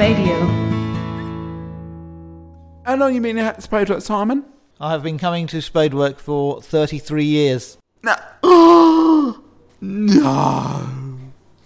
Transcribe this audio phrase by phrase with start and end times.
[0.00, 0.40] Spadio.
[2.86, 4.46] How long you been at Spadework, Simon?
[4.80, 7.76] I have been coming to Spadework for 33 years.
[8.02, 8.14] No.
[9.82, 11.18] no.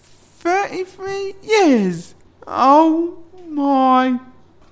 [0.03, 2.17] 33 years?
[2.45, 4.19] Oh my.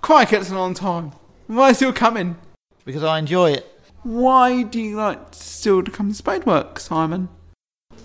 [0.01, 1.13] Crikey, that's a long time.
[1.47, 2.39] Why is still coming?
[2.85, 3.81] Because I enjoy it.
[4.03, 7.29] Why do you like still to come to Spadework, Simon?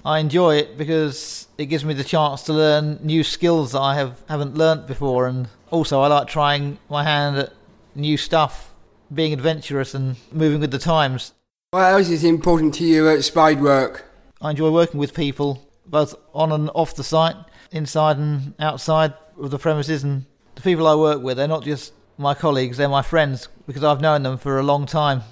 [0.05, 3.95] I enjoy it because it gives me the chance to learn new skills that I
[3.95, 7.54] have, haven't learnt before, and also I like trying my hand at
[7.95, 8.73] new stuff,
[9.13, 11.33] being adventurous and moving with the times.
[11.71, 14.01] What else is important to you at Spadework?
[14.39, 17.35] I enjoy working with people, both on and off the site,
[17.71, 21.93] inside and outside of the premises, and the people I work with, they're not just
[22.19, 25.24] my colleagues, they're my friends because I've known them for a long time.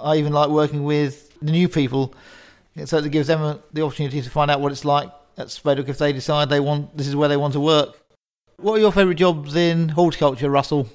[0.00, 2.14] I even like working with the new people,
[2.84, 5.98] so it gives them the opportunity to find out what it's like at Spadework if
[5.98, 8.00] they decide they want this is where they want to work.
[8.56, 10.88] What are your favourite jobs in horticulture, Russell?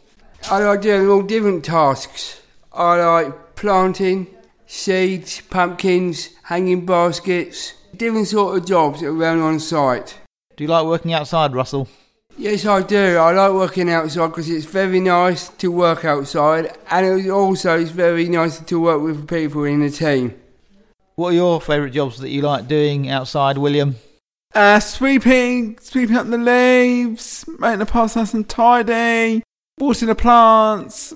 [0.49, 2.41] I like doing all different tasks.
[2.71, 4.27] I like planting,
[4.67, 10.19] seeds, pumpkins, hanging baskets, different sort of jobs around on site.
[10.55, 11.87] Do you like working outside, Russell?
[12.37, 13.17] Yes, I do.
[13.17, 17.89] I like working outside because it's very nice to work outside, and it also it's
[17.89, 20.39] very nice to work with people in the team.
[21.15, 23.95] What are your favourite jobs that you like doing outside, William?
[24.57, 29.43] Uh, sweeping, sweeping up the leaves, making the paths nice and tidy,
[29.77, 31.13] watering the plants.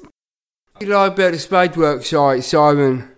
[0.80, 3.10] You like about the Spadework site, Simon?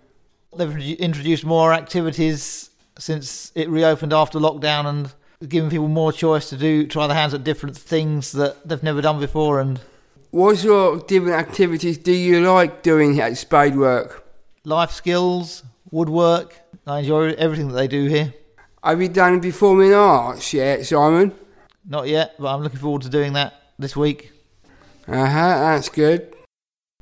[0.56, 5.14] They've introduced more activities since it reopened after lockdown and
[5.50, 9.02] giving people more choice to do try their hands at different things that they've never
[9.02, 9.60] done before.
[9.60, 9.82] And
[10.32, 14.22] What sort of different activities do you like doing at Spadework?
[14.64, 16.56] life skills, woodwork.
[16.88, 18.34] I enjoy everything that they do here.
[18.84, 21.32] Have you done performing arts yet, Simon?
[21.86, 24.34] Not yet, but I'm looking forward to doing that this week.
[25.08, 26.36] Uh huh, that's good.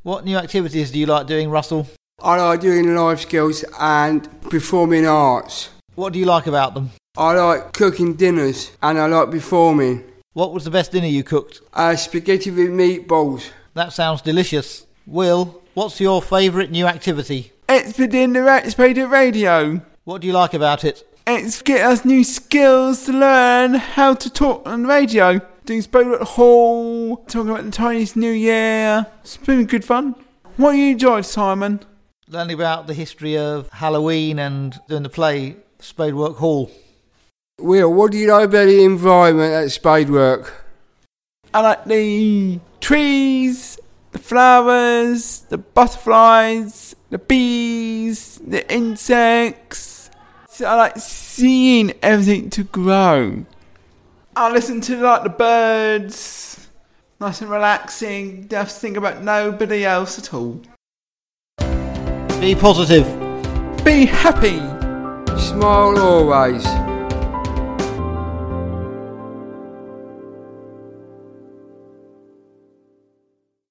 [0.04, 1.88] What new activities do you like doing, Russell?
[2.22, 5.70] I like doing life skills and performing arts.
[5.95, 6.92] What do you like about them?
[7.17, 10.04] I like cooking dinners and I like performing.
[10.34, 11.61] What was the best dinner you cooked?
[11.73, 13.50] Uh, spaghetti with meatballs.
[13.73, 14.86] That sounds delicious.
[15.08, 17.54] Will, what's your favourite new activity?
[17.67, 19.82] It's the Ra- Spadework Radio.
[20.04, 21.08] What do you like about it?
[21.27, 25.39] It's get us new skills to learn how to talk on radio.
[25.65, 29.05] Doing Spadework Hall, talking about the Chinese New Year.
[29.21, 30.15] It's been good fun.
[30.58, 31.81] What you enjoyed, Simon?
[32.27, 36.71] Learning about the history of Halloween and doing the play Spadework Hall.
[37.60, 40.52] Will, what do you like about the environment at Spadework?
[41.54, 43.77] I like the trees,
[44.11, 50.01] the flowers, the butterflies, the bees, the insects.
[50.61, 53.48] So I like seeing everything to grow.
[54.36, 56.67] I listen to like the birds,
[57.20, 58.44] nice and relaxing.
[58.45, 60.61] Don't have to think about nobody else at all.
[62.39, 63.08] Be positive.
[63.83, 64.60] Be happy.
[65.42, 66.64] Smile always.